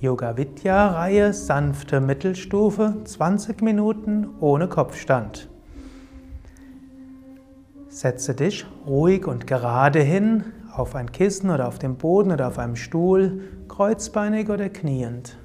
Yoga 0.00 0.36
Vidya 0.36 0.90
Reihe 0.92 1.32
sanfte 1.32 2.00
Mittelstufe 2.00 2.98
20 3.02 3.62
Minuten 3.62 4.28
ohne 4.38 4.68
Kopfstand. 4.68 5.48
Setze 7.88 8.36
dich 8.36 8.64
ruhig 8.86 9.26
und 9.26 9.48
gerade 9.48 9.98
hin 9.98 10.44
auf 10.72 10.94
ein 10.94 11.10
Kissen 11.10 11.50
oder 11.50 11.66
auf 11.66 11.80
dem 11.80 11.96
Boden 11.96 12.30
oder 12.30 12.46
auf 12.46 12.60
einem 12.60 12.76
Stuhl, 12.76 13.40
kreuzbeinig 13.66 14.48
oder 14.50 14.68
kniend. 14.68 15.36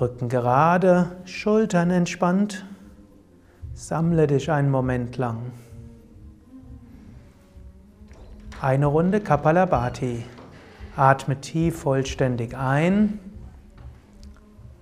Rücken 0.00 0.30
gerade, 0.30 1.18
Schultern 1.26 1.90
entspannt. 1.90 2.64
Sammle 3.74 4.26
dich 4.26 4.50
einen 4.50 4.70
Moment 4.70 5.18
lang. 5.18 5.52
Eine 8.62 8.86
Runde 8.86 9.20
Kapalabhati. 9.20 10.24
Atme 10.98 11.40
tief 11.40 11.78
vollständig 11.78 12.56
ein. 12.56 13.20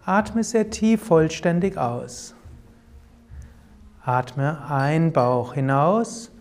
Atme 0.07 0.43
sehr 0.45 0.71
tief 0.71 1.05
vollständig 1.05 1.77
aus. 1.77 2.35
Atme 4.03 4.65
ein, 4.67 5.13
Bauch 5.13 5.53
hinaus 5.53 6.33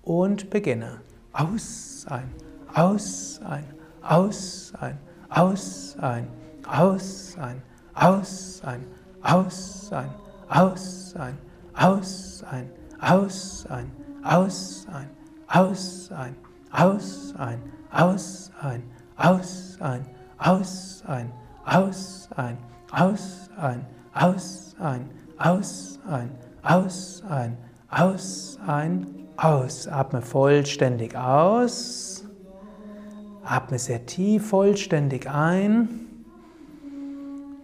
und 0.00 0.48
beginne. 0.48 1.02
Aus, 1.34 2.06
ein, 2.08 2.30
aus, 2.72 3.42
ein, 3.44 3.64
aus, 4.00 4.72
ein, 4.80 4.98
aus, 5.28 5.94
ein, 6.00 6.26
aus, 6.66 7.36
ein, 7.36 7.62
aus, 7.92 8.62
ein, 8.62 8.82
aus, 9.26 9.92
ein, 9.92 10.08
aus, 10.48 11.14
ein, 11.18 11.34
aus, 11.74 12.44
ein, 12.48 12.70
aus, 12.98 13.66
ein, 13.68 13.90
aus, 14.22 14.86
ein, 14.88 15.10
aus, 15.50 16.10
ein, 16.16 16.34
aus, 16.72 17.34
ein, 17.36 17.62
aus, 17.92 18.50
ein, 18.62 18.82
aus, 19.22 19.78
ein, 19.80 20.04
aus, 20.38 21.02
ein, 21.06 21.32
aus, 21.64 22.28
ein, 22.36 22.58
aus, 22.90 23.48
ein, 23.56 23.86
aus, 24.12 24.76
ein, 24.80 25.08
aus, 25.38 25.98
ein, 26.08 26.30
aus, 26.62 27.22
ein, 27.28 27.56
aus, 27.88 28.58
ein, 28.66 29.06
aus. 29.36 29.86
Atme 29.88 30.22
vollständig 30.22 31.16
aus. 31.16 32.24
Atme 33.44 33.78
sehr 33.78 34.06
tief 34.06 34.48
vollständig 34.48 35.30
ein. 35.30 36.00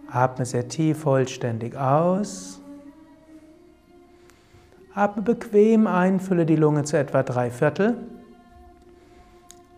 Atme 0.09 0.45
sehr 0.45 0.67
tief 0.67 0.99
vollständig 0.99 1.75
aus. 1.75 2.61
Atme 4.95 5.21
bequem 5.21 5.87
ein, 5.87 6.19
fülle 6.19 6.45
die 6.45 6.55
Lunge 6.55 6.83
zu 6.83 6.97
etwa 6.97 7.21
drei 7.23 7.51
Viertel 7.51 7.97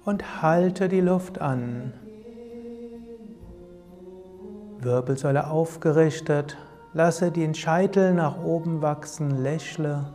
und 0.06 0.42
halte 0.42 0.90
die 0.90 1.02
Luft 1.02 1.40
an. 1.40 1.94
Wirbelsäule 4.80 5.48
aufgerichtet, 5.48 6.58
lasse 6.94 7.32
den 7.32 7.54
Scheitel 7.54 8.14
nach 8.14 8.44
oben 8.44 8.82
wachsen, 8.82 9.44
lächle. 9.44 10.06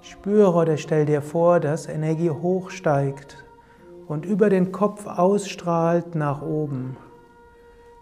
Spüre 0.00 0.52
oder 0.52 0.76
stell 0.76 1.06
dir 1.06 1.22
vor, 1.22 1.60
dass 1.60 1.86
Energie 1.86 2.30
hochsteigt 2.30 3.44
und 4.06 4.24
über 4.24 4.48
den 4.48 4.72
Kopf 4.72 5.06
ausstrahlt 5.06 6.14
nach 6.14 6.42
oben. 6.42 6.96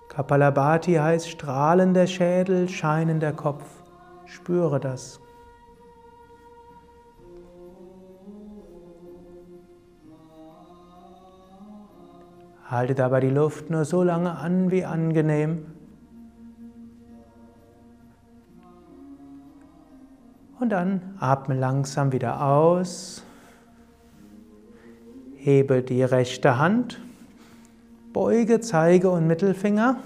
Kapalabhati 0.09 0.95
heißt 0.95 1.29
strahlender 1.29 2.07
Schädel, 2.07 2.69
scheinender 2.69 3.33
Kopf. 3.33 3.65
Spüre 4.25 4.81
das. 4.81 5.21
Halte 12.69 12.97
dabei 12.97 13.21
die 13.21 13.31
Luft 13.31 13.71
nur 13.71 13.85
so 13.85 14.03
lange 14.03 14.37
an 14.37 14.73
wie 14.73 14.85
angenehm. 14.85 15.67
Und 20.59 20.71
dann 20.71 21.15
atme 21.21 21.55
langsam 21.55 22.13
wieder 22.13 22.45
aus. 22.45 23.23
Hebe 25.37 25.83
die 25.83 26.03
rechte 26.03 26.59
Hand. 26.59 27.01
Beuge 28.13 28.61
Zeige 28.61 29.11
und 29.11 29.29
Mittelfinger. 29.29 29.99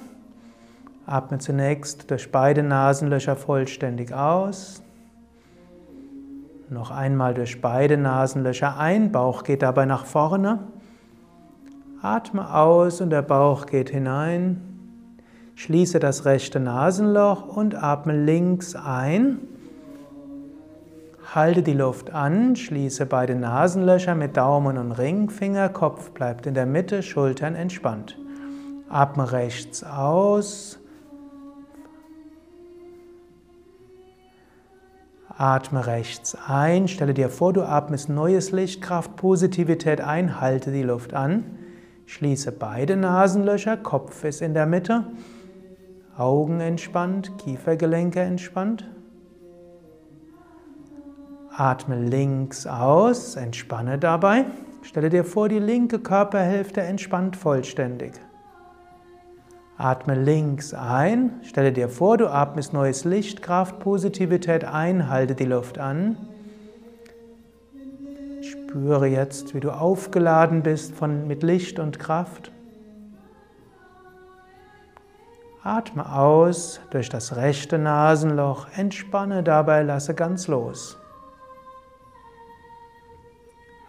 Atme 1.06 1.38
zunächst 1.38 2.10
durch 2.10 2.30
beide 2.30 2.62
Nasenlöcher 2.62 3.36
vollständig 3.36 4.12
aus. 4.12 4.82
Noch 6.68 6.90
einmal 6.90 7.32
durch 7.32 7.62
beide 7.62 7.96
Nasenlöcher 7.96 8.76
ein. 8.76 9.12
Bauch 9.12 9.44
geht 9.44 9.62
dabei 9.62 9.86
nach 9.86 10.04
vorne. 10.04 10.58
Atme 12.02 12.54
aus 12.54 13.02
und 13.02 13.10
der 13.10 13.20
Bauch 13.20 13.66
geht 13.66 13.90
hinein. 13.90 14.62
Schließe 15.54 15.98
das 15.98 16.24
rechte 16.24 16.58
Nasenloch 16.58 17.46
und 17.46 17.74
atme 17.74 18.24
links 18.24 18.74
ein. 18.74 19.40
Halte 21.34 21.62
die 21.62 21.74
Luft 21.74 22.10
an, 22.10 22.56
schließe 22.56 23.04
beide 23.04 23.34
Nasenlöcher 23.34 24.14
mit 24.14 24.38
Daumen 24.38 24.78
und 24.78 24.92
Ringfinger, 24.92 25.68
Kopf 25.68 26.12
bleibt 26.12 26.46
in 26.46 26.54
der 26.54 26.64
Mitte, 26.64 27.02
Schultern 27.02 27.54
entspannt. 27.54 28.18
Atme 28.88 29.30
rechts 29.30 29.84
aus. 29.84 30.78
Atme 35.36 35.86
rechts 35.86 36.36
ein, 36.48 36.88
stelle 36.88 37.12
dir 37.12 37.28
vor, 37.28 37.52
du 37.52 37.62
atmest 37.62 38.08
neues 38.08 38.52
Licht, 38.52 38.80
Kraft, 38.80 39.16
Positivität 39.16 40.00
ein, 40.00 40.40
halte 40.40 40.72
die 40.72 40.82
Luft 40.82 41.12
an. 41.12 41.44
Schließe 42.10 42.50
beide 42.50 42.96
Nasenlöcher, 42.96 43.76
Kopf 43.76 44.24
ist 44.24 44.42
in 44.42 44.52
der 44.52 44.66
Mitte, 44.66 45.04
Augen 46.18 46.58
entspannt, 46.58 47.38
Kiefergelenke 47.38 48.18
entspannt. 48.18 48.84
Atme 51.56 52.00
links 52.00 52.66
aus, 52.66 53.36
entspanne 53.36 53.96
dabei. 53.96 54.46
Stelle 54.82 55.08
dir 55.08 55.24
vor, 55.24 55.48
die 55.48 55.60
linke 55.60 56.00
Körperhälfte 56.00 56.80
entspannt 56.80 57.36
vollständig. 57.36 58.14
Atme 59.76 60.16
links 60.16 60.74
ein, 60.74 61.38
stelle 61.44 61.70
dir 61.70 61.88
vor, 61.88 62.18
du 62.18 62.26
atmest 62.26 62.72
neues 62.72 63.04
Licht, 63.04 63.40
Kraft, 63.40 63.78
Positivität 63.78 64.64
ein, 64.64 65.08
halte 65.08 65.36
die 65.36 65.44
Luft 65.44 65.78
an. 65.78 66.16
Spüre 68.70 69.08
jetzt, 69.08 69.52
wie 69.52 69.58
du 69.58 69.72
aufgeladen 69.72 70.62
bist 70.62 70.94
von, 70.94 71.26
mit 71.26 71.42
Licht 71.42 71.80
und 71.80 71.98
Kraft. 71.98 72.52
Atme 75.64 76.14
aus 76.14 76.80
durch 76.90 77.08
das 77.08 77.34
rechte 77.34 77.78
Nasenloch, 77.78 78.68
entspanne 78.76 79.42
dabei, 79.42 79.82
lasse 79.82 80.14
ganz 80.14 80.46
los. 80.46 80.96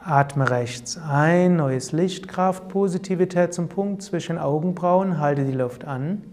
Atme 0.04 0.50
rechts 0.50 0.98
ein, 0.98 1.58
neues 1.58 1.92
Licht, 1.92 2.28
Kraft, 2.28 2.68
Positivität 2.68 3.54
zum 3.54 3.70
Punkt 3.70 4.02
zwischen 4.02 4.40
Augenbrauen, 4.40 5.20
halte 5.20 5.46
die 5.46 5.52
Luft 5.52 5.86
an. 5.86 6.24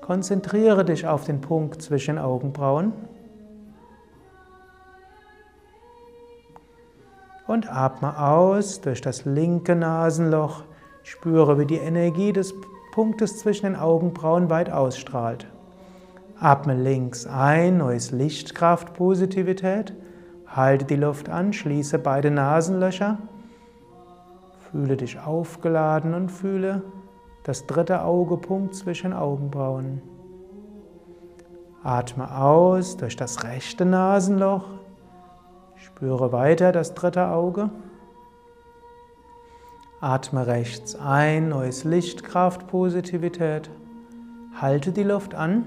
Konzentriere 0.00 0.84
dich 0.84 1.06
auf 1.06 1.22
den 1.22 1.40
Punkt 1.40 1.80
zwischen 1.80 2.18
Augenbrauen. 2.18 2.92
Und 7.46 7.70
atme 7.70 8.18
aus 8.18 8.80
durch 8.80 9.00
das 9.00 9.24
linke 9.24 9.76
Nasenloch. 9.76 10.64
Spüre, 11.02 11.58
wie 11.58 11.66
die 11.66 11.76
Energie 11.76 12.32
des 12.32 12.54
Punktes 12.92 13.38
zwischen 13.38 13.66
den 13.66 13.76
Augenbrauen 13.76 14.50
weit 14.50 14.70
ausstrahlt. 14.70 15.46
Atme 16.38 16.74
links 16.74 17.26
ein, 17.26 17.78
neues 17.78 18.10
Lichtkraft, 18.10 18.94
Positivität. 18.94 19.94
Halte 20.46 20.84
die 20.84 20.96
Luft 20.96 21.28
an, 21.28 21.52
schließe 21.52 21.98
beide 21.98 22.30
Nasenlöcher. 22.30 23.18
Fühle 24.70 24.96
dich 24.96 25.20
aufgeladen 25.20 26.12
und 26.14 26.30
fühle 26.30 26.82
das 27.44 27.66
dritte 27.66 28.02
Augepunkt 28.02 28.74
zwischen 28.74 29.12
Augenbrauen. 29.12 30.02
Atme 31.84 32.36
aus 32.36 32.96
durch 32.96 33.14
das 33.14 33.44
rechte 33.44 33.84
Nasenloch. 33.84 34.64
Spüre 35.86 36.32
weiter 36.32 36.72
das 36.72 36.94
dritte 36.94 37.28
Auge. 37.28 37.70
Atme 40.00 40.46
rechts 40.46 40.96
ein, 40.96 41.48
neues 41.48 41.84
Licht, 41.84 42.24
Kraft, 42.24 42.66
Positivität. 42.66 43.70
Halte 44.60 44.90
die 44.90 45.04
Luft 45.04 45.36
an. 45.36 45.64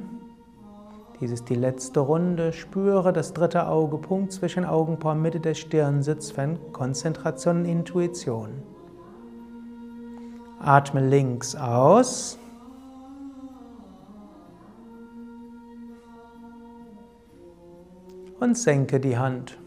Dies 1.19 1.31
ist 1.31 1.47
die 1.47 1.55
letzte 1.55 2.01
Runde. 2.01 2.51
Spüre 2.51 3.13
das 3.13 3.33
dritte 3.33 3.67
Auge, 3.67 3.97
Punkt 3.97 4.33
zwischen 4.33 4.65
Augenbrauen, 4.65 5.21
Mitte 5.21 5.39
der 5.39 5.53
Stirn, 5.53 6.03
Sitz 6.03 6.31
für 6.31 6.59
Konzentration 6.73 7.63
Intuition. 7.63 8.61
Atme 10.59 11.07
links 11.07 11.55
aus. 11.55 12.37
Und 18.41 18.57
senke 18.57 18.99
die 18.99 19.17
Hand. 19.17 19.57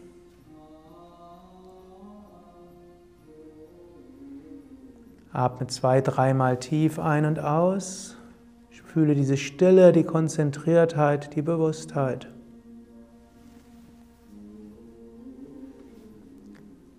Atme 5.33 5.65
zwei, 5.65 5.99
dreimal 5.99 6.57
tief 6.57 6.99
ein 6.99 7.25
und 7.25 7.39
aus. 7.39 8.15
Ich 8.69 8.83
fühle 8.83 9.15
diese 9.15 9.35
Stille, 9.35 9.91
die 9.91 10.03
Konzentriertheit, 10.03 11.35
die 11.35 11.41
Bewusstheit. 11.41 12.27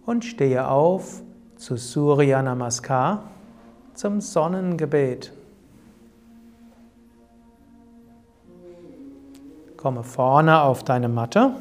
Und 0.04 0.24
stehe 0.24 0.68
auf 0.68 1.22
zu 1.56 1.76
Surya 1.76 2.42
Namaskar, 2.42 3.22
zum 3.94 4.20
Sonnengebet. 4.20 5.32
Komme 9.76 10.02
vorne 10.02 10.62
auf 10.62 10.82
deine 10.82 11.08
Matte. 11.08 11.54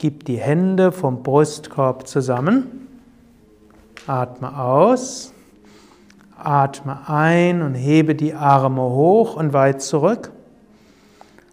Gib 0.00 0.24
die 0.24 0.38
Hände 0.38 0.92
vom 0.92 1.22
Brustkorb 1.22 2.08
zusammen. 2.08 2.88
Atme 4.06 4.58
aus. 4.58 5.34
Atme 6.38 7.00
ein 7.06 7.60
und 7.60 7.74
hebe 7.74 8.14
die 8.14 8.32
Arme 8.32 8.80
hoch 8.80 9.36
und 9.36 9.52
weit 9.52 9.82
zurück. 9.82 10.32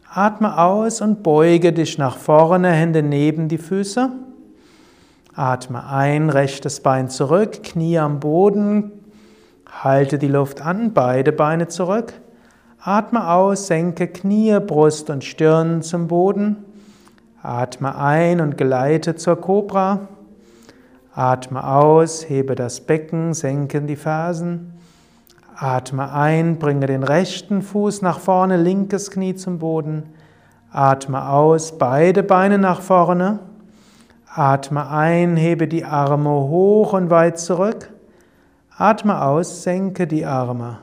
Atme 0.10 0.58
aus 0.58 1.02
und 1.02 1.24
beuge 1.24 1.74
dich 1.74 1.98
nach 1.98 2.16
vorne, 2.16 2.72
Hände 2.72 3.04
neben 3.04 3.50
die 3.50 3.58
Füße. 3.58 4.14
Atme 5.36 5.86
ein, 5.86 6.30
rechtes 6.30 6.80
Bein 6.80 7.10
zurück, 7.10 7.64
Knie 7.64 8.00
am 8.00 8.22
Boden. 8.22 8.94
Halte 9.70 10.18
die 10.18 10.30
Luft 10.30 10.62
an, 10.62 10.94
beide 10.94 11.34
Beine 11.34 11.68
zurück. 11.68 12.14
Atme 12.80 13.30
aus, 13.30 13.68
senke 13.68 14.08
Knie, 14.08 14.58
Brust 14.66 15.10
und 15.10 15.26
Stirn 15.26 15.82
zum 15.82 16.08
Boden. 16.08 16.64
Atme 17.44 17.96
ein 17.96 18.42
und 18.42 18.58
gleite 18.58 19.16
zur 19.16 19.40
Kobra. 19.40 20.08
Atme 21.14 21.68
aus, 21.68 22.28
hebe 22.28 22.56
das 22.56 22.82
Becken, 22.82 23.34
senke 23.34 23.82
die 23.82 23.96
Fersen. 23.96 24.74
Atme 25.56 26.12
ein, 26.12 26.60
bringe 26.60 26.88
den 26.88 27.04
rechten 27.04 27.62
Fuß 27.62 28.02
nach 28.02 28.20
vorne, 28.20 28.58
linkes 28.58 29.12
Knie 29.12 29.36
zum 29.36 29.60
Boden. 29.60 30.04
Atme 30.72 31.30
aus, 31.30 31.78
beide 31.78 32.24
Beine 32.24 32.58
nach 32.58 32.82
vorne. 32.82 33.40
Atme 34.34 34.90
ein, 34.90 35.36
hebe 35.36 35.68
die 35.68 35.86
Arme 35.86 36.30
hoch 36.30 36.94
und 36.94 37.10
weit 37.10 37.40
zurück. 37.40 37.90
Atme 38.78 39.24
aus, 39.24 39.64
senke 39.64 40.06
die 40.06 40.26
Arme. 40.26 40.78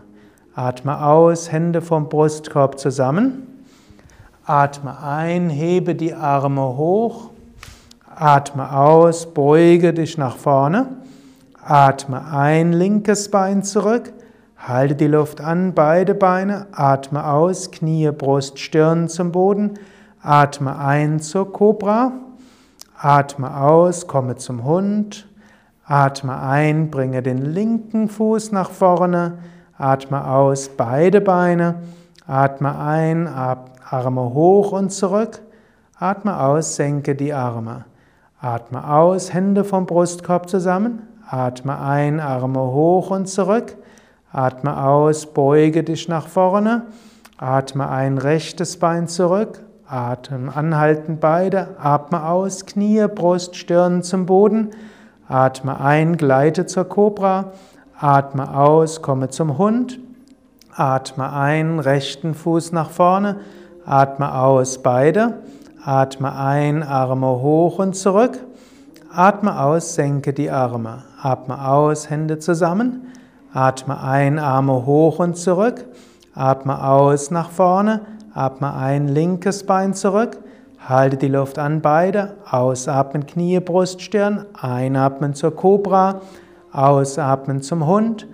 Atme 0.55 1.05
aus, 1.05 1.53
Hände 1.53 1.81
vom 1.83 2.09
Brustkorb 2.09 2.79
zusammen. 2.79 3.54
Atme 4.46 5.02
ein, 5.02 5.49
hebe 5.49 5.94
die 5.94 6.12
Arme 6.12 6.76
hoch. 6.76 7.31
Atme 8.14 8.76
aus, 8.76 9.32
beuge 9.32 9.94
dich 9.94 10.19
nach 10.19 10.37
vorne. 10.37 10.99
Atme 11.62 12.26
ein, 12.31 12.75
linkes 12.75 13.31
Bein 13.31 13.62
zurück. 13.62 14.12
Halte 14.58 14.96
die 14.96 15.06
Luft 15.06 15.41
an, 15.41 15.73
beide 15.73 16.14
Beine. 16.14 16.67
Atme 16.73 17.26
aus, 17.26 17.70
Knie, 17.70 18.11
Brust, 18.11 18.58
Stirn 18.58 19.08
zum 19.08 19.32
Boden. 19.32 19.79
Atme 20.20 20.79
ein 20.79 21.20
zur 21.20 21.50
Kobra. 21.50 22.12
Atme 22.99 23.56
aus, 23.56 24.06
komme 24.06 24.37
zum 24.37 24.62
Hund. 24.62 25.26
Atme 25.87 26.38
ein, 26.38 26.90
bringe 26.90 27.23
den 27.23 27.38
linken 27.38 28.11
Fuß 28.11 28.52
nach 28.52 28.70
vorne. 28.70 29.38
Atme 29.79 30.26
aus, 30.29 30.69
beide 30.69 31.23
Beine. 31.23 31.76
Atme 32.26 32.79
ein, 32.79 33.29
Arme 33.29 34.32
hoch 34.32 34.73
und 34.73 34.91
zurück. 34.91 35.43
Atme 35.99 36.41
aus, 36.41 36.76
senke 36.76 37.15
die 37.15 37.35
Arme. 37.35 37.85
Atme 38.41 38.91
aus, 38.91 39.35
Hände 39.35 39.62
vom 39.62 39.85
Brustkorb 39.85 40.49
zusammen. 40.49 41.03
Atme 41.29 41.79
ein, 41.79 42.21
Arme 42.21 42.61
hoch 42.61 43.11
und 43.11 43.26
zurück. 43.26 43.76
Atme 44.32 44.82
aus, 44.85 45.26
beuge 45.26 45.85
dich 45.85 46.09
nach 46.09 46.26
vorne. 46.26 46.87
Atme 47.37 47.91
ein, 47.91 48.17
rechtes 48.17 48.79
Bein 48.79 49.06
zurück. 49.06 49.62
Atme 49.87 50.56
anhalten 50.56 51.19
beide. 51.21 51.76
Atme 51.79 52.26
aus, 52.26 52.65
Knie, 52.65 53.06
Brust, 53.06 53.55
Stirn 53.55 54.03
zum 54.03 54.25
Boden. 54.25 54.71
Atme 55.29 55.79
ein, 55.79 56.17
gleite 56.17 56.65
zur 56.65 56.85
Kobra. 56.85 57.53
Atme 57.99 58.56
aus, 58.56 59.03
komme 59.03 59.29
zum 59.29 59.59
Hund. 59.59 60.00
Atme 60.76 61.32
ein, 61.32 61.79
rechten 61.79 62.35
Fuß 62.35 62.73
nach 62.73 62.91
vorne. 62.91 63.37
Atme 63.87 64.35
aus, 64.35 64.82
beide. 64.82 65.35
Atme 65.85 66.35
ein, 66.35 66.82
Arme 66.82 67.29
hoch 67.29 67.79
und 67.79 67.94
zurück. 67.94 68.41
Atme 69.12 69.61
aus, 69.61 69.94
senke 69.94 70.32
die 70.32 70.50
Arme. 70.50 71.05
Atme 71.23 71.65
aus, 71.65 72.11
Hände 72.11 72.41
zusammen. 72.41 73.06
Atme 73.53 74.03
ein, 74.03 74.41
Arme 74.41 74.85
hoch 74.85 75.21
und 75.21 75.37
zurück. 75.37 75.85
Atme 76.35 76.85
aus, 76.85 77.31
nach 77.31 77.50
vorne. 77.50 78.00
Atme 78.35 78.75
ein, 78.75 79.06
linkes 79.06 79.67
Bein 79.67 79.94
zurück. 79.94 80.38
Halte 80.81 81.17
die 81.17 81.29
Luft 81.29 81.61
an 81.61 81.82
beide. 81.82 82.35
Ausatmen, 82.50 83.26
Knie, 83.26 83.61
Brust, 83.61 84.03
Stirn. 84.03 84.44
Einatmen 84.61 85.35
zur 85.35 85.55
Kobra. 85.55 86.21
Ausatmen 86.73 87.62
zum 87.62 87.87
Hund. 87.87 88.26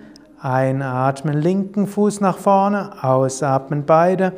Einatmen, 0.42 1.36
linken 1.36 1.86
Fuß 1.86 2.22
nach 2.22 2.38
vorne. 2.38 2.92
Ausatmen 3.02 3.84
beide. 3.84 4.32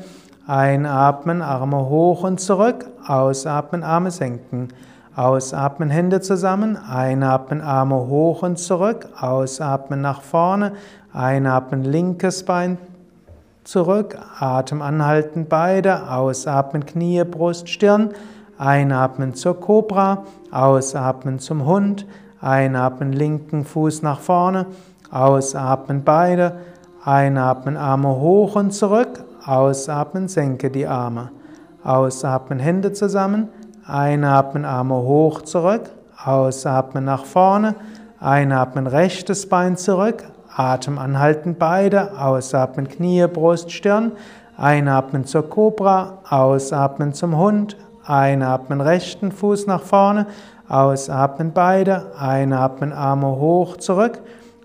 Einatmen, 0.49 1.43
Arme 1.43 1.89
hoch 1.89 2.25
und 2.25 2.41
zurück. 2.41 2.87
Ausatmen, 3.07 3.85
Arme 3.85 4.11
senken. 4.11 4.69
Ausatmen, 5.15 5.91
Hände 5.91 6.21
zusammen. 6.21 6.77
Einatmen, 6.77 7.61
Arme 7.61 7.95
hoch 7.95 8.43
und 8.43 8.59
zurück. 8.59 9.07
Ausatmen 9.21 10.01
nach 10.01 10.23
vorne. 10.23 10.73
Einatmen, 11.13 11.85
linkes 11.85 12.45
Bein 12.45 12.79
zurück. 13.63 14.19
Atem 14.41 14.83
anhalten, 14.83 15.47
beide. 15.49 16.11
Ausatmen, 16.11 16.85
Knie, 16.85 17.23
Brust, 17.23 17.69
Stirn. 17.69 18.11
Einatmen 18.59 19.35
zur 19.35 19.61
Kobra. 19.61 20.25
Ausatmen 20.51 21.39
zum 21.39 21.65
Hund. 21.65 22.07
Einatmen, 22.41 23.13
linken 23.13 23.65
Fuß 23.65 24.03
nach 24.03 24.19
vorne. 24.19 24.67
Ausatmen, 25.13 26.05
beide. 26.05 26.57
Einatmen, 27.05 27.77
Arme 27.77 28.09
hoch 28.09 28.57
und 28.57 28.73
zurück. 28.73 29.23
Ausatmen, 29.45 30.27
senke 30.27 30.71
die 30.71 30.87
Arme. 30.87 31.31
Ausatmen, 31.85 32.59
Hände 32.59 32.95
zusammen. 32.95 33.49
Einatmen, 33.87 34.65
Arme 34.65 34.95
hoch 34.95 35.43
zurück. 35.43 35.91
Ausatmen 36.25 37.05
nach 37.05 37.27
vorne. 37.27 37.75
Einatmen, 38.21 38.87
rechtes 38.87 39.49
Bein 39.49 39.77
zurück. 39.77 40.25
Atem 40.57 40.99
anhalten 40.99 41.57
beide. 41.59 42.19
Ausatmen, 42.19 42.89
Knie, 42.89 43.27
Brust, 43.27 43.71
Stirn. 43.71 44.13
Einatmen 44.57 45.27
zur 45.27 45.47
Kobra. 45.47 46.21
Ausatmen 46.31 47.13
zum 47.13 47.37
Hund. 47.37 47.77
Einatmen, 48.07 48.81
rechten 48.81 49.31
Fuß 49.31 49.67
nach 49.67 49.83
vorne. 49.83 50.27
Ausatmen 50.69 51.53
beide. 51.53 52.13
Einatmen, 52.19 52.95
Arme 52.95 53.27
hoch 53.27 53.77
zurück. 53.77 54.23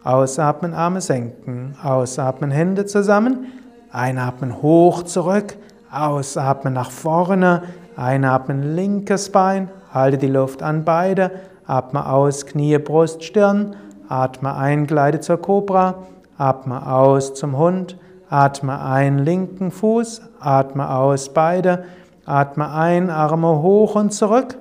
Ausatmen, 0.08 0.74
Arme 0.74 1.02
senken. 1.02 1.76
Ausatmen, 1.84 2.50
Hände 2.50 2.86
zusammen. 2.86 3.48
Einatmen 3.92 4.62
hoch 4.62 5.04
zurück, 5.04 5.58
ausatmen 5.92 6.74
nach 6.74 6.92
vorne, 6.92 7.64
einatmen 7.98 8.76
linkes 8.76 9.32
Bein, 9.32 9.70
halte 9.94 10.18
die 10.18 10.28
Luft 10.28 10.62
an 10.64 10.86
beide, 10.86 11.32
atme 11.66 12.10
aus, 12.10 12.46
Knie, 12.46 12.78
Brust, 12.78 13.24
Stirn, 13.24 13.76
atme 14.08 14.56
ein, 14.56 14.88
gleite 14.88 15.20
zur 15.20 15.42
Kobra, 15.42 15.96
atme 16.38 16.90
aus 16.90 17.34
zum 17.34 17.58
Hund, 17.58 17.98
atme 18.30 18.82
ein, 18.82 19.20
linken 19.20 19.72
Fuß, 19.72 20.22
atme 20.40 20.90
aus 20.90 21.34
beide, 21.34 21.86
atme 22.26 22.72
ein, 22.72 23.10
Arme 23.10 23.62
hoch 23.62 23.96
und 23.96 24.14
zurück, 24.14 24.58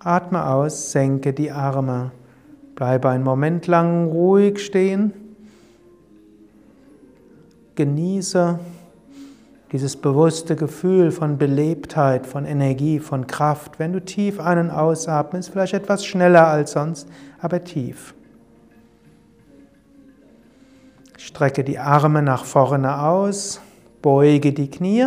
atme 0.00 0.46
aus, 0.46 0.92
senke 0.92 1.32
die 1.32 1.50
Arme. 1.50 2.10
Bleibe 2.76 3.08
einen 3.08 3.24
Moment 3.24 3.66
lang 3.66 4.06
ruhig 4.08 4.64
stehen. 4.64 5.12
Genieße 7.74 8.58
dieses 9.72 9.96
bewusste 9.96 10.56
Gefühl 10.56 11.10
von 11.10 11.38
Belebtheit, 11.38 12.26
von 12.26 12.44
Energie, 12.44 13.00
von 13.00 13.26
Kraft. 13.26 13.78
Wenn 13.78 13.94
du 13.94 14.04
tief 14.04 14.40
einen 14.40 14.70
ausatmest, 14.70 15.50
vielleicht 15.50 15.72
etwas 15.72 16.04
schneller 16.04 16.46
als 16.46 16.72
sonst, 16.72 17.08
aber 17.40 17.64
tief. 17.64 18.14
Strecke 21.16 21.64
die 21.64 21.78
Arme 21.78 22.20
nach 22.20 22.44
vorne 22.44 23.02
aus, 23.02 23.60
beuge 24.02 24.52
die 24.52 24.70
Knie, 24.70 25.06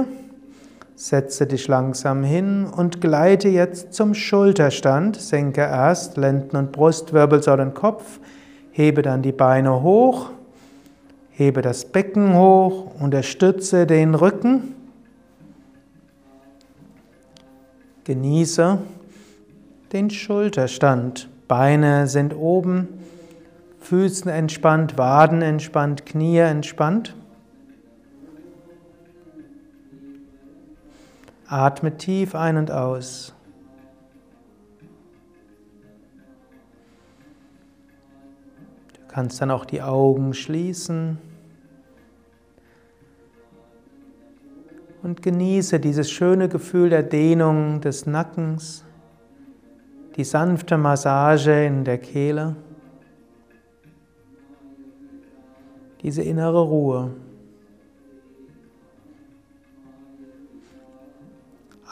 setze 0.99 1.47
dich 1.47 1.67
langsam 1.67 2.23
hin 2.23 2.65
und 2.65 3.01
gleite 3.01 3.49
jetzt 3.49 3.93
zum 3.93 4.13
Schulterstand. 4.13 5.15
Senke 5.15 5.61
erst 5.61 6.17
Lenden- 6.17 6.57
und 6.57 6.71
Brustwirbelsäulen 6.71 7.73
Kopf, 7.73 8.19
hebe 8.71 9.01
dann 9.01 9.21
die 9.21 9.31
Beine 9.31 9.81
hoch 9.81 10.31
Hebe 11.39 11.61
das 11.61 11.85
Becken 11.85 12.35
hoch, 12.35 12.91
unterstütze 12.99 13.87
den 13.87 14.13
Rücken. 14.13 14.75
Genieße 18.03 18.77
den 19.93 20.09
Schulterstand. 20.09 21.29
Beine 21.47 22.07
sind 22.07 22.35
oben, 22.35 22.89
Füßen 23.79 24.29
entspannt, 24.29 24.97
Waden 24.97 25.41
entspannt, 25.41 26.05
Knie 26.05 26.39
entspannt. 26.39 27.15
Atme 31.49 31.97
tief 31.97 32.35
ein 32.35 32.57
und 32.57 32.69
aus. 32.69 33.33
Du 38.93 39.07
kannst 39.07 39.41
dann 39.41 39.49
auch 39.49 39.65
die 39.65 39.81
Augen 39.81 40.35
schließen. 40.35 41.17
Und 45.01 45.23
genieße 45.23 45.79
dieses 45.79 46.11
schöne 46.11 46.49
Gefühl 46.49 46.91
der 46.91 47.01
Dehnung 47.01 47.81
des 47.81 48.05
Nackens, 48.05 48.85
die 50.17 50.25
sanfte 50.25 50.77
Massage 50.77 51.65
in 51.65 51.83
der 51.83 51.97
Kehle, 51.97 52.57
diese 56.03 56.21
innere 56.21 56.61
Ruhe. 56.61 57.11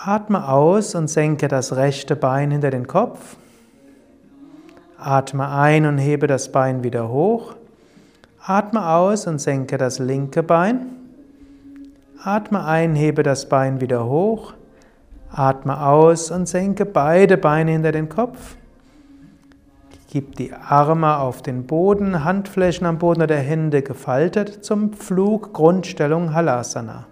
Atme 0.07 0.47
aus 0.47 0.95
und 0.95 1.09
senke 1.09 1.49
das 1.49 1.75
rechte 1.75 2.15
Bein 2.15 2.51
hinter 2.51 2.69
den 2.69 2.87
Kopf. 2.87 3.35
Atme 4.97 5.49
ein 5.49 5.85
und 5.85 5.97
hebe 5.97 6.27
das 6.27 6.49
Bein 6.49 6.81
wieder 6.81 7.09
hoch. 7.09 7.55
Atme 8.41 8.87
aus 8.87 9.27
und 9.27 9.39
senke 9.39 9.77
das 9.77 9.99
linke 9.99 10.43
Bein. 10.43 10.85
Atme 12.23 12.63
ein, 12.63 12.95
hebe 12.95 13.21
das 13.21 13.49
Bein 13.49 13.81
wieder 13.81 14.05
hoch. 14.05 14.53
Atme 15.29 15.85
aus 15.85 16.31
und 16.31 16.47
senke 16.47 16.85
beide 16.85 17.35
Beine 17.35 17.71
hinter 17.71 17.91
den 17.91 18.07
Kopf. 18.07 18.55
Gib 20.09 20.37
die 20.37 20.53
Arme 20.53 21.17
auf 21.17 21.41
den 21.41 21.67
Boden, 21.67 22.23
Handflächen 22.23 22.87
am 22.87 22.97
Boden 22.97 23.23
oder 23.23 23.35
Hände 23.35 23.81
gefaltet 23.81 24.63
zum 24.63 24.93
Flug 24.93 25.51
Grundstellung 25.51 26.33
Halasana. 26.33 27.07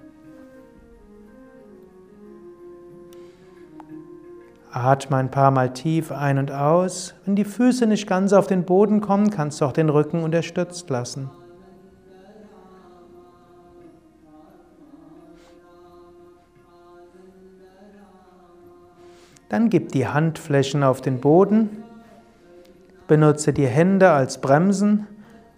Atme 4.76 5.16
ein 5.16 5.32
paar 5.32 5.52
Mal 5.52 5.72
tief 5.72 6.12
ein 6.12 6.38
und 6.38 6.52
aus. 6.52 7.16
Wenn 7.24 7.38
die 7.38 7.46
Füße 7.46 7.88
nicht 7.88 8.08
ganz 8.08 8.34
auf 8.34 8.46
den 8.46 8.66
Boden 8.66 9.00
kommen, 9.00 9.30
kannst 9.30 9.62
du 9.62 9.66
auch 9.66 9.72
den 9.72 9.88
Rücken 9.88 10.22
unterstützt 10.22 10.90
lassen. 10.90 11.30
Dann 19.48 19.70
gib 19.70 19.94
die 19.94 20.08
Handflächen 20.08 20.84
auf 20.84 21.00
den 21.00 21.22
Boden, 21.22 21.84
benutze 23.08 23.54
die 23.54 23.68
Hände 23.68 24.12
als 24.12 24.42
Bremsen 24.42 25.08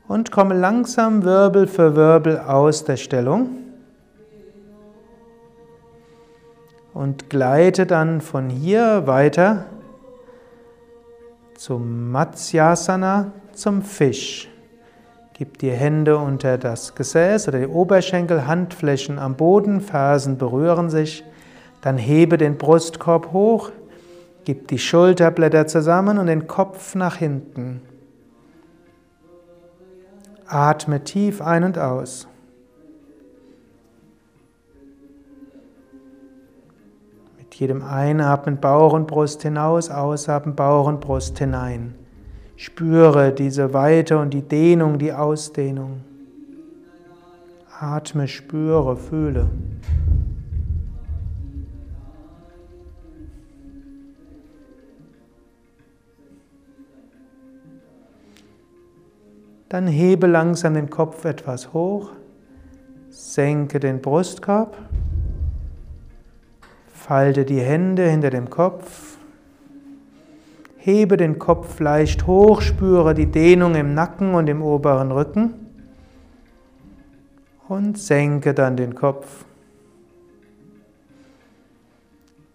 und 0.08 0.32
komme 0.32 0.54
langsam 0.54 1.24
Wirbel 1.24 1.66
für 1.66 1.96
Wirbel 1.96 2.38
aus 2.38 2.84
der 2.84 2.98
Stellung. 2.98 3.67
Und 6.98 7.30
gleite 7.30 7.86
dann 7.86 8.22
von 8.22 8.50
hier 8.50 9.06
weiter 9.06 9.66
zum 11.56 12.12
Matsyasana, 12.12 13.34
zum 13.54 13.84
Fisch. 13.84 14.50
Gib 15.34 15.60
die 15.60 15.70
Hände 15.70 16.18
unter 16.18 16.58
das 16.58 16.96
Gesäß 16.96 17.50
oder 17.50 17.60
die 17.60 17.68
Oberschenkel, 17.68 18.48
Handflächen 18.48 19.20
am 19.20 19.36
Boden, 19.36 19.82
Fersen 19.82 20.40
berühren 20.40 20.90
sich. 20.90 21.24
Dann 21.82 22.00
hebe 22.00 22.40
den 22.40 22.58
Brustkorb 22.58 23.32
hoch, 23.32 23.72
gib 24.46 24.68
die 24.68 24.80
Schulterblätter 24.80 25.68
zusammen 25.68 26.18
und 26.18 26.26
den 26.26 26.48
Kopf 26.48 26.96
nach 26.96 27.18
hinten. 27.18 27.82
Atme 30.48 31.04
tief 31.04 31.44
ein 31.44 31.64
und 31.64 31.78
aus. 31.78 32.28
Jedem 37.60 37.84
Einatmen 37.84 38.60
Bauch 38.60 38.94
und 38.94 39.08
Brust 39.08 39.42
hinaus, 39.42 39.90
Ausatmen 39.90 40.56
Bauch 40.56 40.88
und 40.88 41.02
Brust 41.02 41.40
hinein. 41.40 41.96
Spüre 42.56 43.32
diese 43.32 43.74
Weite 43.74 44.18
und 44.18 44.34
die 44.34 44.42
Dehnung, 44.42 44.98
die 44.98 45.14
Ausdehnung. 45.14 46.02
Atme, 47.80 48.28
spüre, 48.28 48.96
fühle. 48.96 49.50
Dann 59.70 59.86
hebe 59.86 60.28
langsam 60.28 60.76
den 60.76 60.90
Kopf 60.90 61.26
etwas 61.26 61.74
hoch, 61.74 62.12
senke 63.10 63.80
den 63.80 64.02
Brustkorb. 64.02 64.78
Falte 67.08 67.46
die 67.46 67.62
Hände 67.62 68.10
hinter 68.10 68.32
dem 68.32 68.50
Kopf. 68.50 69.16
Hebe 70.76 71.16
den 71.16 71.40
Kopf 71.40 71.80
leicht 71.80 72.28
hoch, 72.28 72.60
spüre 72.60 73.14
die 73.14 73.28
Dehnung 73.28 73.76
im 73.76 73.94
Nacken 73.94 74.34
und 74.34 74.50
im 74.50 74.62
oberen 74.62 75.14
Rücken. 75.14 75.54
Und 77.70 77.98
senke 77.98 78.54
dann 78.54 78.76
den 78.76 78.94
Kopf. 78.94 79.46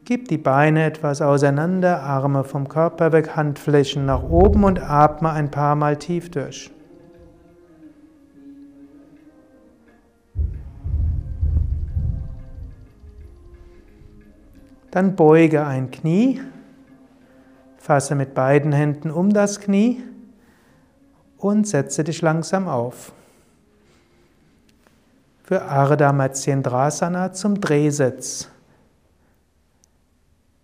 Gib 0.05 0.29
die 0.29 0.37
Beine 0.37 0.85
etwas 0.85 1.23
auseinander, 1.23 2.03
Arme 2.03 2.45
vom 2.45 2.69
Körper 2.69 3.13
weg, 3.13 3.35
Handflächen 3.35 4.05
nach 4.05 4.23
oben 4.23 4.65
und 4.65 4.83
atme 4.83 5.31
ein 5.31 5.51
paar 5.51 5.77
Mal 5.77 5.97
tief 5.97 6.31
durch. 6.31 6.71
Dann 14.93 15.17
beuge 15.17 15.65
ein 15.65 15.91
Knie, 15.91 16.43
fasse 17.79 18.15
mit 18.15 18.35
beiden 18.35 18.73
Händen 18.73 19.11
um 19.11 19.33
das 19.33 19.59
Knie 19.59 20.03
und 21.39 21.67
setze 21.67 22.05
dich 22.05 22.21
langsam 22.21 22.69
auf. 22.69 23.13
Für 25.45 25.63
Ardha 25.63 26.13
Matsyendrasana 26.13 27.33
zum 27.33 27.59
Drehsitz. 27.59 28.51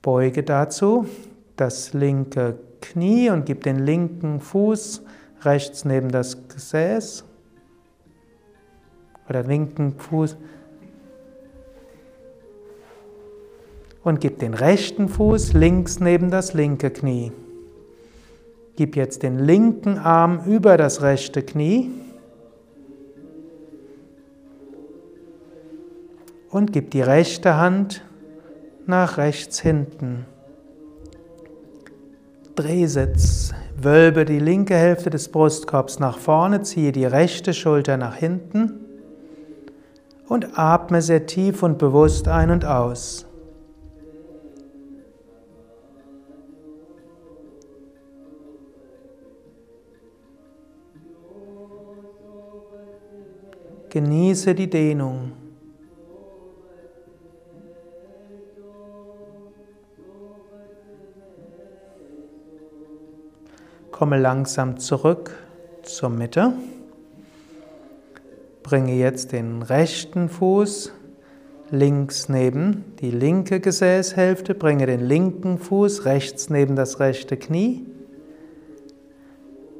Beuge 0.02 0.42
dazu 0.42 1.06
das 1.56 1.94
linke 1.94 2.58
Knie 2.82 3.30
und 3.30 3.46
gib 3.46 3.64
den 3.64 3.78
linken 3.78 4.40
Fuß 4.40 5.02
rechts 5.40 5.86
neben 5.86 6.10
das 6.10 6.48
Gesäß 6.48 7.24
oder 9.26 9.42
linken 9.42 9.98
Fuß 9.98 10.36
und 14.08 14.22
gib 14.22 14.38
den 14.38 14.54
rechten 14.54 15.06
Fuß 15.08 15.52
links 15.52 16.00
neben 16.00 16.30
das 16.30 16.54
linke 16.54 16.90
Knie. 16.90 17.30
Gib 18.74 18.96
jetzt 18.96 19.22
den 19.22 19.38
linken 19.38 19.98
Arm 19.98 20.40
über 20.46 20.78
das 20.78 21.02
rechte 21.02 21.42
Knie 21.42 21.90
und 26.48 26.72
gib 26.72 26.90
die 26.90 27.02
rechte 27.02 27.58
Hand 27.58 28.02
nach 28.86 29.18
rechts 29.18 29.60
hinten. 29.60 30.24
Drehsitz. 32.54 33.52
Wölbe 33.80 34.24
die 34.24 34.40
linke 34.40 34.74
Hälfte 34.74 35.10
des 35.10 35.28
Brustkorbs 35.28 36.00
nach 36.00 36.18
vorne, 36.18 36.62
ziehe 36.62 36.90
die 36.90 37.04
rechte 37.04 37.54
Schulter 37.54 37.96
nach 37.96 38.16
hinten 38.16 38.80
und 40.26 40.58
atme 40.58 41.00
sehr 41.00 41.26
tief 41.26 41.62
und 41.62 41.78
bewusst 41.78 42.26
ein 42.26 42.50
und 42.50 42.64
aus. 42.64 43.27
Genieße 53.90 54.54
die 54.54 54.68
Dehnung. 54.68 55.32
Komme 63.90 64.18
langsam 64.18 64.78
zurück 64.78 65.30
zur 65.82 66.10
Mitte. 66.10 66.52
Bringe 68.62 68.94
jetzt 68.94 69.32
den 69.32 69.62
rechten 69.62 70.28
Fuß 70.28 70.92
links 71.70 72.28
neben 72.28 72.94
die 73.00 73.10
linke 73.10 73.58
Gesäßhälfte. 73.58 74.54
Bringe 74.54 74.86
den 74.86 75.00
linken 75.00 75.58
Fuß 75.58 76.04
rechts 76.04 76.50
neben 76.50 76.76
das 76.76 77.00
rechte 77.00 77.38
Knie. 77.38 77.86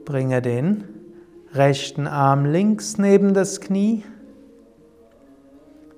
Bringe 0.07 0.41
den 0.41 0.98
rechten 1.55 2.07
Arm 2.07 2.45
links 2.45 2.99
neben 2.99 3.35
das 3.35 3.61
Knie. 3.61 4.05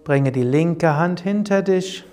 Bringe 0.05 0.33
die 0.33 0.43
linke 0.43 0.97
Hand 0.97 1.21
hinter 1.21 1.63
dich. 1.63 2.05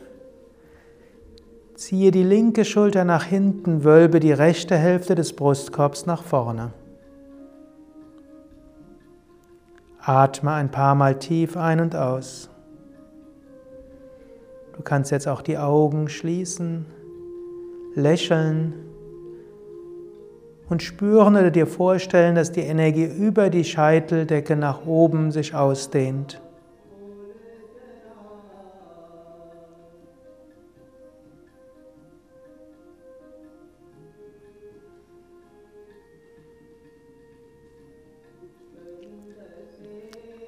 Ziehe 1.76 2.12
die 2.12 2.24
linke 2.24 2.66
Schulter 2.66 3.06
nach 3.06 3.24
hinten, 3.24 3.84
wölbe 3.84 4.20
die 4.20 4.32
rechte 4.32 4.76
Hälfte 4.76 5.14
des 5.14 5.34
Brustkorbs 5.34 6.06
nach 6.06 6.24
vorne. 6.24 6.74
Atme 10.00 10.52
ein 10.54 10.72
paar 10.72 10.96
Mal 10.96 11.20
tief 11.20 11.56
ein 11.58 11.80
und 11.80 11.96
aus. 11.96 12.50
Du 14.76 14.82
kannst 14.82 15.12
jetzt 15.12 15.28
auch 15.28 15.42
die 15.42 15.58
Augen 15.58 16.08
schließen, 16.08 16.86
lächeln 17.94 18.87
und 20.70 20.84
spüren 20.84 21.36
oder 21.36 21.52
dir 21.52 21.68
vorstellen, 21.68 22.36
dass 22.36 22.52
die 22.52 22.62
Energie 22.62 23.06
über 23.06 23.50
die 23.50 23.64
Scheiteldecke 23.64 24.56
nach 24.56 24.86
oben 24.86 25.32
sich 25.32 25.56
ausdehnt. 25.56 26.42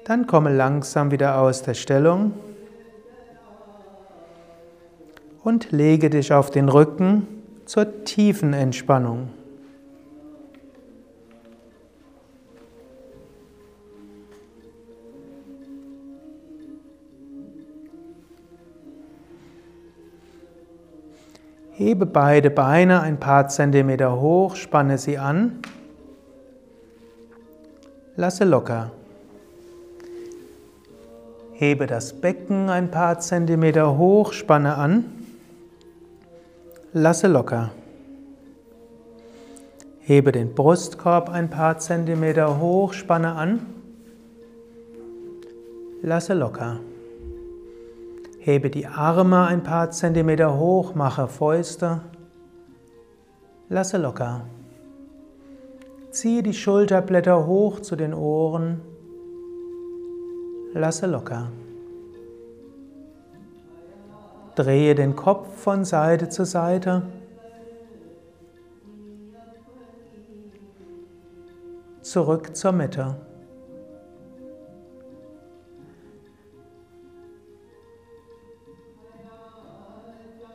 Dann 0.04 0.26
komme 0.26 0.52
langsam 0.52 1.12
wieder 1.12 1.38
aus 1.38 1.62
der 1.62 1.74
Stellung 1.74 2.32
und 5.44 5.70
lege 5.70 6.10
dich 6.10 6.32
auf 6.32 6.50
den 6.50 6.68
Rücken 6.68 7.28
zur 7.64 8.04
tiefen 8.04 8.52
Entspannung. 8.52 9.39
Hebe 21.80 22.04
beide 22.04 22.50
Beine 22.50 23.00
ein 23.00 23.18
paar 23.18 23.48
Zentimeter 23.48 24.20
hoch, 24.20 24.54
spanne 24.54 24.98
sie 24.98 25.16
an, 25.16 25.62
lasse 28.16 28.44
locker. 28.44 28.90
Hebe 31.54 31.86
das 31.86 32.12
Becken 32.12 32.68
ein 32.68 32.90
paar 32.90 33.18
Zentimeter 33.18 33.96
hoch, 33.96 34.34
spanne 34.34 34.74
an, 34.74 35.06
lasse 36.92 37.28
locker. 37.28 37.70
Hebe 40.00 40.32
den 40.32 40.54
Brustkorb 40.54 41.30
ein 41.30 41.48
paar 41.48 41.78
Zentimeter 41.78 42.60
hoch, 42.60 42.92
spanne 42.92 43.32
an, 43.32 43.64
lasse 46.02 46.34
locker. 46.34 46.80
Hebe 48.42 48.70
die 48.70 48.86
Arme 48.86 49.46
ein 49.46 49.62
paar 49.62 49.90
Zentimeter 49.90 50.58
hoch, 50.58 50.94
mache 50.94 51.28
Fäuste, 51.28 52.00
lasse 53.68 53.98
locker. 53.98 54.46
Ziehe 56.10 56.42
die 56.42 56.54
Schulterblätter 56.54 57.46
hoch 57.46 57.80
zu 57.80 57.96
den 57.96 58.14
Ohren, 58.14 58.80
lasse 60.72 61.06
locker. 61.06 61.52
Drehe 64.54 64.94
den 64.94 65.16
Kopf 65.16 65.54
von 65.56 65.84
Seite 65.84 66.30
zu 66.30 66.46
Seite. 66.46 67.02
Zurück 72.00 72.56
zur 72.56 72.72
Mitte. 72.72 73.16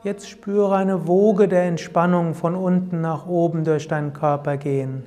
Jetzt 0.05 0.29
spüre 0.29 0.75
eine 0.75 1.07
Woge 1.07 1.47
der 1.47 1.63
Entspannung 1.63 2.35
von 2.35 2.53
unten 2.53 3.01
nach 3.01 3.25
oben 3.25 3.63
durch 3.63 3.87
deinen 3.87 4.13
Körper 4.13 4.55
gehen. 4.55 5.01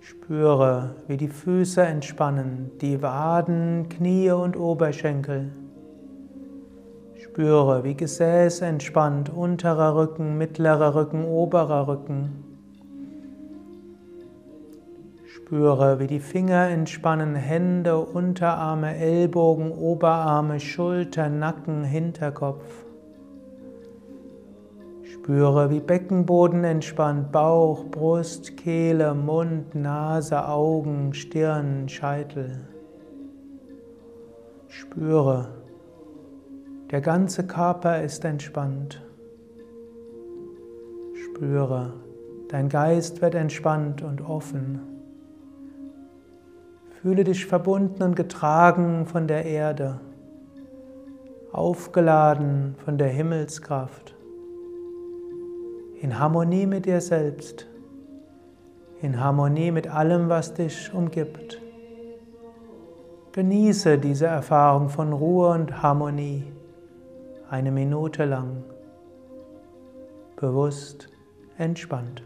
Spüre, 0.00 0.94
wie 1.08 1.16
die 1.16 1.26
Füße 1.26 1.82
entspannen, 1.82 2.70
die 2.80 3.02
Waden, 3.02 3.88
Knie 3.88 4.30
und 4.30 4.56
Oberschenkel. 4.56 5.50
Spüre, 7.16 7.82
wie 7.82 7.96
Gesäß 7.96 8.60
entspannt, 8.60 9.30
unterer 9.34 9.96
Rücken, 9.96 10.38
mittlerer 10.38 10.94
Rücken, 10.94 11.24
oberer 11.24 11.88
Rücken. 11.88 12.44
Spüre, 15.26 15.98
wie 15.98 16.06
die 16.06 16.20
Finger 16.20 16.68
entspannen, 16.68 17.34
Hände, 17.34 17.98
Unterarme, 17.98 18.96
Ellbogen, 18.96 19.72
Oberarme, 19.72 20.60
Schulter, 20.60 21.28
Nacken, 21.28 21.82
Hinterkopf. 21.82 22.83
Spüre, 25.24 25.70
wie 25.70 25.80
Beckenboden 25.80 26.64
entspannt, 26.64 27.32
Bauch, 27.32 27.86
Brust, 27.86 28.58
Kehle, 28.58 29.14
Mund, 29.14 29.74
Nase, 29.74 30.46
Augen, 30.46 31.14
Stirn, 31.14 31.88
Scheitel. 31.88 32.60
Spüre, 34.68 35.48
der 36.90 37.00
ganze 37.00 37.46
Körper 37.46 38.02
ist 38.02 38.22
entspannt. 38.26 39.02
Spüre, 41.14 41.94
dein 42.50 42.68
Geist 42.68 43.22
wird 43.22 43.34
entspannt 43.34 44.02
und 44.02 44.20
offen. 44.20 44.78
Fühle 47.00 47.24
dich 47.24 47.46
verbunden 47.46 48.02
und 48.02 48.14
getragen 48.14 49.06
von 49.06 49.26
der 49.26 49.46
Erde, 49.46 50.02
aufgeladen 51.50 52.74
von 52.84 52.98
der 52.98 53.08
Himmelskraft 53.08 54.14
in 56.04 56.18
Harmonie 56.18 56.66
mit 56.66 56.84
dir 56.84 57.00
selbst, 57.00 57.66
in 59.00 59.18
Harmonie 59.18 59.70
mit 59.70 59.88
allem, 59.88 60.28
was 60.28 60.52
dich 60.52 60.92
umgibt. 60.92 61.58
Genieße 63.32 63.96
diese 63.96 64.26
Erfahrung 64.26 64.90
von 64.90 65.14
Ruhe 65.14 65.48
und 65.48 65.82
Harmonie 65.82 66.44
eine 67.48 67.70
Minute 67.70 68.26
lang, 68.26 68.64
bewusst 70.36 71.08
entspannt. 71.56 72.22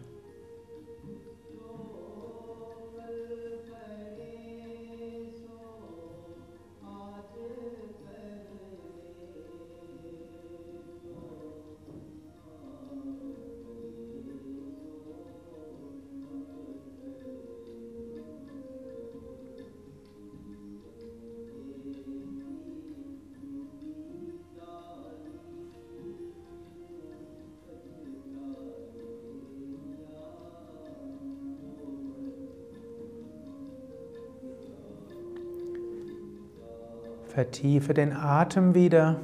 Vertiefe 37.39 37.95
den 37.95 38.13
Atem 38.15 38.75
wieder. 38.75 39.15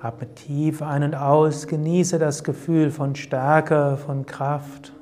Atme 0.00 0.34
tief 0.34 0.82
ein 0.82 1.04
und 1.04 1.14
aus, 1.14 1.68
genieße 1.68 2.18
das 2.18 2.42
Gefühl 2.42 2.90
von 2.90 3.14
Stärke, 3.14 3.98
von 4.04 4.26
Kraft. 4.26 4.92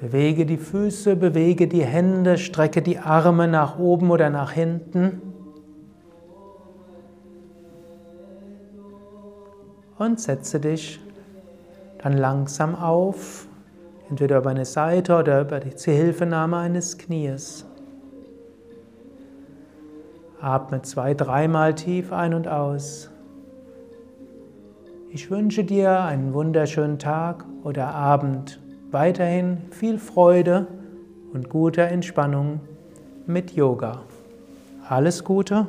Bewege 0.00 0.46
die 0.46 0.56
Füße, 0.56 1.14
bewege 1.14 1.68
die 1.68 1.84
Hände, 1.84 2.38
strecke 2.38 2.82
die 2.82 2.98
Arme 2.98 3.46
nach 3.46 3.78
oben 3.78 4.10
oder 4.10 4.30
nach 4.30 4.50
hinten. 4.50 5.22
Und 9.96 10.18
setze 10.18 10.58
dich 10.58 10.98
dann 12.02 12.14
langsam 12.14 12.74
auf, 12.74 13.46
entweder 14.10 14.38
über 14.38 14.50
eine 14.50 14.64
Seite 14.64 15.16
oder 15.16 15.42
über 15.42 15.60
die 15.60 15.76
Zuhilfenahme 15.76 16.56
eines 16.56 16.98
Knies. 16.98 17.64
Atme 20.40 20.82
zwei, 20.82 21.14
dreimal 21.14 21.74
tief 21.74 22.12
ein 22.12 22.32
und 22.32 22.46
aus. 22.46 23.10
Ich 25.10 25.30
wünsche 25.30 25.64
dir 25.64 26.02
einen 26.02 26.34
wunderschönen 26.34 26.98
Tag 26.98 27.46
oder 27.64 27.94
Abend. 27.94 28.60
Weiterhin 28.90 29.62
viel 29.70 29.98
Freude 29.98 30.66
und 31.32 31.48
gute 31.48 31.80
Entspannung 31.82 32.60
mit 33.26 33.52
Yoga. 33.52 34.02
Alles 34.88 35.24
Gute 35.24 35.66